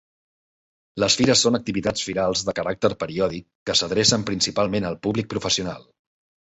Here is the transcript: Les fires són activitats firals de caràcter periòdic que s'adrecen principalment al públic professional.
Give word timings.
Les 1.03 1.17
fires 1.19 1.43
són 1.47 1.57
activitats 1.59 2.07
firals 2.09 2.43
de 2.49 2.57
caràcter 2.61 2.93
periòdic 3.05 3.49
que 3.71 3.79
s'adrecen 3.83 4.29
principalment 4.33 4.93
al 4.93 5.01
públic 5.07 5.35
professional. 5.37 5.89